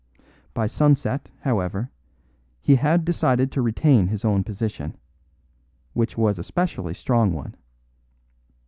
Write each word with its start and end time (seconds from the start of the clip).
By 0.55 0.65
sunset, 0.65 1.29
however, 1.41 1.91
he 2.59 2.73
had 2.73 3.05
decided 3.05 3.51
to 3.51 3.61
retain 3.61 4.07
his 4.07 4.25
own 4.25 4.43
position, 4.43 4.97
which 5.93 6.17
was 6.17 6.39
a 6.39 6.43
specially 6.43 6.95
strong 6.95 7.33
one. 7.33 7.53